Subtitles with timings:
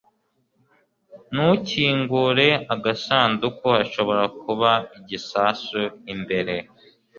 [1.33, 3.65] Ntukingure agasanduku.
[3.77, 5.81] Hashobora kuba igisasu
[6.13, 6.55] imbere.